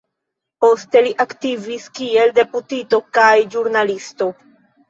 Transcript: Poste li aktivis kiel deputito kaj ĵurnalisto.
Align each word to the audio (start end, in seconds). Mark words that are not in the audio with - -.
Poste 0.63 1.03
li 1.07 1.11
aktivis 1.25 1.85
kiel 1.99 2.33
deputito 2.39 3.01
kaj 3.19 3.31
ĵurnalisto. 3.57 4.33